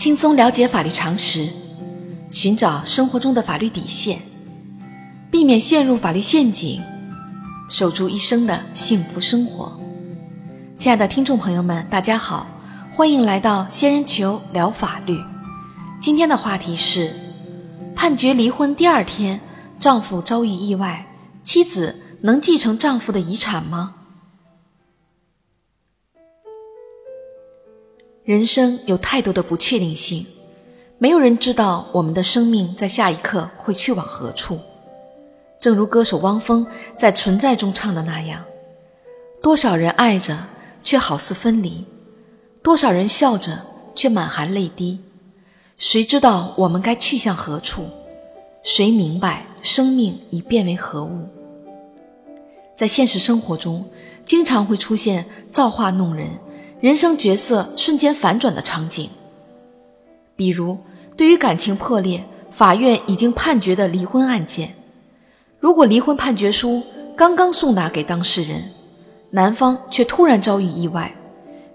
[0.00, 1.46] 轻松了解法律常识，
[2.30, 4.18] 寻找生活中的法律底线，
[5.30, 6.80] 避免陷入法律陷阱，
[7.68, 9.78] 守住一生的幸福生活。
[10.78, 12.46] 亲爱的听众朋友们，大家好，
[12.90, 15.18] 欢迎来到仙人球聊法律。
[16.00, 17.12] 今天的话题是：
[17.94, 19.38] 判决离婚第二天，
[19.78, 21.06] 丈夫遭遇意外，
[21.44, 23.96] 妻子能继承丈夫的遗产吗？
[28.30, 30.24] 人生有太多的不确定性，
[30.98, 34.56] 没有人知道我们的生命在下一刻会去往何处。
[35.58, 36.64] 正如歌手汪峰
[36.96, 38.44] 在《存在》中唱的那样
[39.42, 40.38] ：“多少人爱着，
[40.84, 41.84] 却好似分离；
[42.62, 43.66] 多少人笑着，
[43.96, 45.00] 却满含泪滴。
[45.76, 47.88] 谁知道我们该去向何处？
[48.62, 51.26] 谁明白生命已变为何物？”
[52.78, 53.84] 在现实生活中，
[54.24, 56.28] 经常会出现造化弄人。
[56.80, 59.10] 人生角色瞬间反转的场景，
[60.34, 60.78] 比如
[61.14, 64.74] 对于感情破裂，法院已经判决的离婚案件，
[65.58, 66.82] 如果离婚判决书
[67.14, 68.62] 刚刚送达给当事人，
[69.30, 71.14] 男方却突然遭遇意外，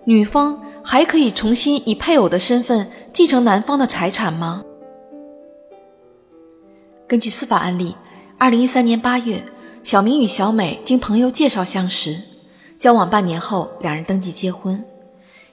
[0.05, 4.63] 女方还可以重新以配偶的身份继承男方的财产吗？
[7.07, 7.95] 根据司法案例，
[8.39, 9.43] 二零一三年八月，
[9.83, 12.17] 小明与小美经朋友介绍相识，
[12.79, 14.83] 交往半年后，两人登记结婚。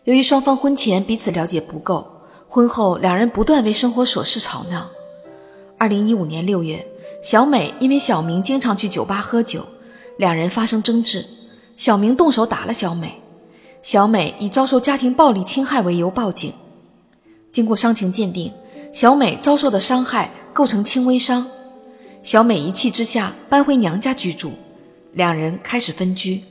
[0.05, 2.05] 由于双方婚前彼此了解不够，
[2.48, 4.91] 婚后两人不断为生活琐事吵闹。
[5.78, 6.84] 二零一五年六月，
[7.22, 9.64] 小美因为小明经常去酒吧喝酒，
[10.17, 11.25] 两人发生争执，
[11.77, 13.14] 小明动手打了小美，
[13.80, 16.53] 小美以遭受家庭暴力侵害为由报警。
[17.53, 18.53] 经过伤情鉴定，
[18.92, 21.47] 小美遭受的伤害构成轻微伤，
[22.25, 24.50] 小美一气之下搬回娘家居住，
[25.12, 26.42] 两人开始分居。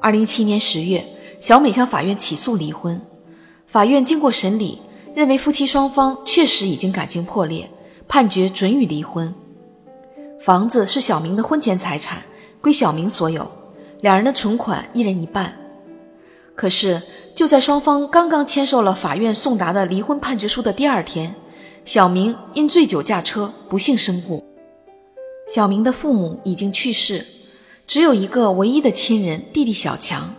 [0.00, 1.04] 二零一七年十月。
[1.44, 2.98] 小美向法院起诉离婚，
[3.66, 4.80] 法院经过审理，
[5.14, 7.68] 认为夫妻双方确实已经感情破裂，
[8.08, 9.30] 判决准予离婚。
[10.40, 12.22] 房子是小明的婚前财产，
[12.62, 13.46] 归小明所有，
[14.00, 15.54] 两人的存款一人一半。
[16.56, 17.02] 可是
[17.34, 21.34] 就在双方刚刚签收了法院送达的离婚判决书的第二天，
[21.84, 24.42] 小明因醉酒驾车不幸身故。
[25.46, 27.22] 小明的父母已经去世，
[27.86, 30.34] 只有一个唯一的亲人弟弟小强。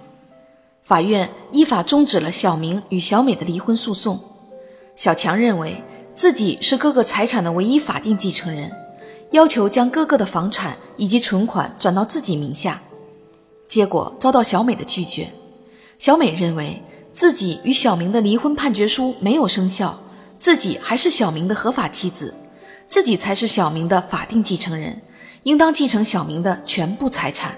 [0.85, 4.19] 法院依法终止了小明与小美的离婚诉讼。
[4.95, 5.83] 小强认为
[6.15, 8.71] 自己是哥哥财产的唯一法定继承人，
[9.31, 12.79] 要求将哥哥的房产以及存款转到自己名下，
[13.67, 15.27] 结果遭到小美的拒绝。
[15.97, 16.79] 小美认为
[17.15, 19.99] 自己与小明的离婚判决书没有生效，
[20.37, 22.31] 自己还是小明的合法妻子，
[22.85, 25.01] 自己才是小明的法定继承人，
[25.41, 27.55] 应当继承小明的全部财产。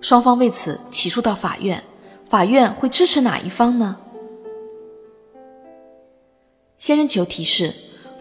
[0.00, 1.80] 双方为此起诉到法院。
[2.28, 3.96] 法院会支持哪一方呢？
[6.76, 7.72] 仙人球提示：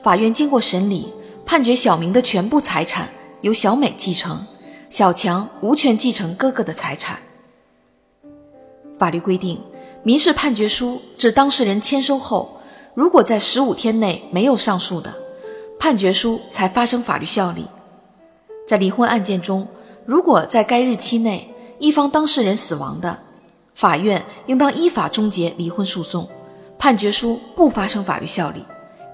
[0.02, 1.14] 法院经过审理，
[1.46, 3.10] 判决小明的全部财产
[3.42, 4.46] 由小美继承，
[4.90, 7.20] 小强无权继承哥哥的财产。
[8.98, 9.62] 法律规定，
[10.04, 12.62] 民事判决书至当事人签收后，
[12.94, 15.14] 如果在十五天内没有上诉的，
[15.78, 17.66] 判决书才发生法律效力。
[18.66, 19.68] 在离婚案件中，
[20.06, 23.20] 如果在该日期内一方当事人死亡的，
[23.78, 26.28] 法院应当依法终结离婚诉讼，
[26.80, 28.66] 判决书不发生法律效力。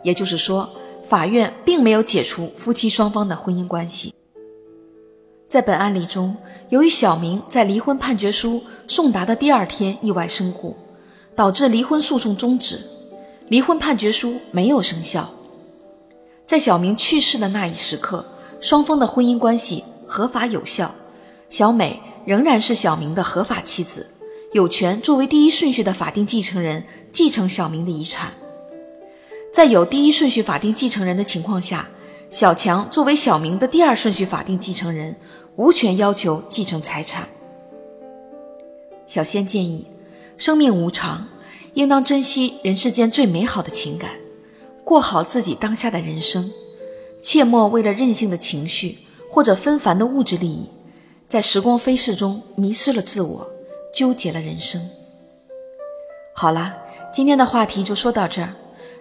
[0.03, 0.69] 也就是说，
[1.05, 4.13] 法院并没有解除夫妻双方的婚姻关系。
[5.49, 6.33] 在本案例中，
[6.69, 10.77] 由于小明在离婚判决书送达的第二天意外身故，
[11.35, 12.79] 导致离婚诉讼终止，
[13.49, 15.29] 离婚判决书没有生效。
[16.45, 18.25] 在小明去世的那一时刻，
[18.61, 20.89] 双方的婚姻关系合法有效，
[21.49, 24.07] 小美仍然是小明的合法妻子。
[24.53, 28.31] 有权作为第一顺序的法定继承人继承小明的遗产，
[29.51, 31.89] 在有第一顺序法定继承人的情况下，
[32.29, 35.15] 小强作为小明的第二顺序法定继承人，
[35.55, 37.27] 无权要求继承财产。
[39.07, 39.87] 小仙建议，
[40.37, 41.27] 生命无常，
[41.73, 44.11] 应当珍惜人世间最美好的情感，
[44.83, 46.51] 过好自己当下的人生，
[47.23, 48.99] 切莫为了任性的情绪
[49.31, 50.69] 或者纷繁的物质利益，
[51.27, 53.49] 在时光飞逝中迷失了自我。
[53.93, 54.81] 纠结了人生。
[56.35, 56.75] 好啦，
[57.13, 58.49] 今天的话题就说到这儿。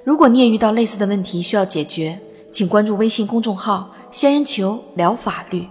[0.04, 2.18] 如果你也遇到类似的问题需要解决，
[2.52, 5.66] 请关注微信公众号“仙人球聊法律”。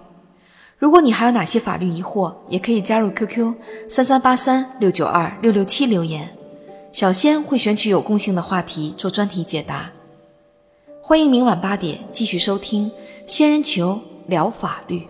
[0.79, 3.53] 如果你还有哪些法律疑惑，也可以加入 QQ
[3.87, 6.35] 三三八三六九二六六七留言，
[6.91, 9.91] 小仙会选取有共性的话题做专题解答。
[11.03, 12.91] 欢迎明晚八点继续收听
[13.27, 15.07] “仙人球聊法律”。